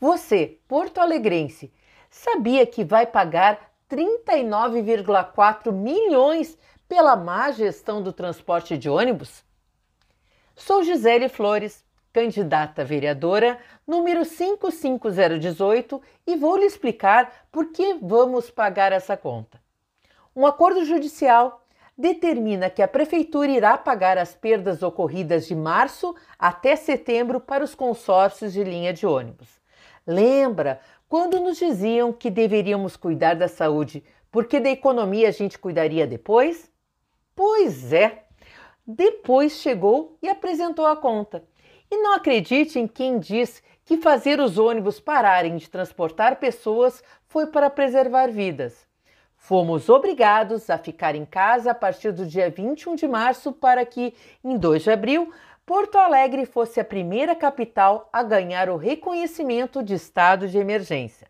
Você, 0.00 0.58
porto-alegrense, 0.66 1.72
sabia 2.10 2.66
que 2.66 2.84
vai 2.84 3.06
pagar 3.06 3.72
39,4 3.88 5.72
milhões 5.72 6.58
pela 6.88 7.16
má 7.16 7.50
gestão 7.52 8.02
do 8.02 8.12
transporte 8.12 8.76
de 8.76 8.88
ônibus? 8.88 9.44
Sou 10.56 10.82
Gisele 10.82 11.28
Flores, 11.28 11.84
candidata 12.12 12.84
vereadora 12.84 13.58
número 13.86 14.24
55018 14.24 16.00
e 16.26 16.36
vou 16.36 16.56
lhe 16.56 16.66
explicar 16.66 17.46
por 17.50 17.72
que 17.72 17.94
vamos 17.94 18.50
pagar 18.50 18.92
essa 18.92 19.16
conta. 19.16 19.60
Um 20.34 20.46
acordo 20.46 20.84
judicial 20.84 21.64
determina 21.96 22.68
que 22.68 22.82
a 22.82 22.88
Prefeitura 22.88 23.50
irá 23.50 23.78
pagar 23.78 24.18
as 24.18 24.34
perdas 24.34 24.82
ocorridas 24.82 25.46
de 25.46 25.54
março 25.54 26.14
até 26.38 26.76
setembro 26.76 27.40
para 27.40 27.64
os 27.64 27.74
consórcios 27.74 28.52
de 28.52 28.62
linha 28.64 28.92
de 28.92 29.06
ônibus. 29.06 29.63
Lembra 30.06 30.80
quando 31.08 31.40
nos 31.40 31.58
diziam 31.58 32.12
que 32.12 32.30
deveríamos 32.30 32.96
cuidar 32.96 33.34
da 33.34 33.48
saúde 33.48 34.04
porque 34.30 34.58
da 34.58 34.68
economia 34.68 35.28
a 35.28 35.32
gente 35.32 35.58
cuidaria 35.58 36.06
depois? 36.06 36.70
Pois 37.36 37.92
é, 37.92 38.24
depois 38.86 39.52
chegou 39.52 40.18
e 40.20 40.28
apresentou 40.28 40.86
a 40.86 40.96
conta. 40.96 41.44
E 41.90 41.96
não 41.98 42.14
acredite 42.14 42.78
em 42.78 42.88
quem 42.88 43.18
diz 43.18 43.62
que 43.84 43.98
fazer 43.98 44.40
os 44.40 44.58
ônibus 44.58 44.98
pararem 44.98 45.56
de 45.56 45.70
transportar 45.70 46.36
pessoas 46.36 47.02
foi 47.26 47.46
para 47.46 47.70
preservar 47.70 48.28
vidas. 48.28 48.86
Fomos 49.36 49.88
obrigados 49.88 50.70
a 50.70 50.78
ficar 50.78 51.14
em 51.14 51.24
casa 51.24 51.70
a 51.70 51.74
partir 51.74 52.12
do 52.12 52.26
dia 52.26 52.50
21 52.50 52.94
de 52.94 53.06
março 53.06 53.52
para 53.52 53.84
que, 53.84 54.14
em 54.42 54.56
2 54.56 54.82
de 54.82 54.90
abril, 54.90 55.32
Porto 55.66 55.96
Alegre 55.96 56.44
fosse 56.44 56.78
a 56.78 56.84
primeira 56.84 57.34
capital 57.34 58.10
a 58.12 58.22
ganhar 58.22 58.68
o 58.68 58.76
reconhecimento 58.76 59.82
de 59.82 59.94
estado 59.94 60.46
de 60.46 60.58
emergência. 60.58 61.26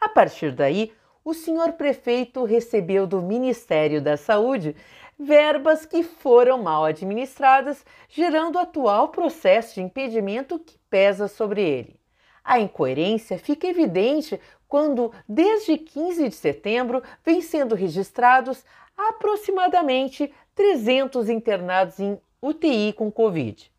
A 0.00 0.08
partir 0.08 0.50
daí, 0.52 0.94
o 1.22 1.34
senhor 1.34 1.74
prefeito 1.74 2.44
recebeu 2.44 3.06
do 3.06 3.20
Ministério 3.20 4.00
da 4.00 4.16
Saúde 4.16 4.74
verbas 5.18 5.84
que 5.84 6.02
foram 6.02 6.62
mal 6.62 6.86
administradas, 6.86 7.84
gerando 8.08 8.56
o 8.56 8.60
atual 8.60 9.08
processo 9.08 9.74
de 9.74 9.82
impedimento 9.82 10.58
que 10.58 10.78
pesa 10.88 11.28
sobre 11.28 11.60
ele. 11.60 12.00
A 12.42 12.58
incoerência 12.58 13.38
fica 13.38 13.66
evidente 13.66 14.40
quando, 14.66 15.12
desde 15.28 15.76
15 15.76 16.30
de 16.30 16.34
setembro, 16.34 17.02
vem 17.22 17.42
sendo 17.42 17.74
registrados 17.74 18.64
aproximadamente 18.96 20.32
300 20.54 21.28
internados 21.28 22.00
em 22.00 22.18
UTI 22.46 22.92
com 22.92 23.10
Covid. 23.10 23.72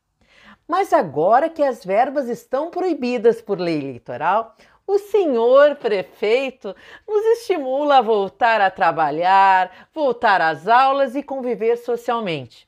Mas 0.68 0.92
agora 0.92 1.50
que 1.50 1.64
as 1.64 1.86
verbas 1.86 2.28
estão 2.28 2.70
proibidas 2.70 3.42
por 3.42 3.58
lei 3.60 3.78
eleitoral, 3.78 4.56
o 4.86 5.00
senhor 5.00 5.76
prefeito 5.76 6.76
nos 7.08 7.26
estimula 7.40 7.98
a 7.98 8.02
voltar 8.02 8.60
a 8.62 8.72
trabalhar, 8.72 9.90
voltar 9.94 10.42
às 10.42 10.68
aulas 10.68 11.16
e 11.16 11.24
conviver 11.24 11.78
socialmente. 11.78 12.68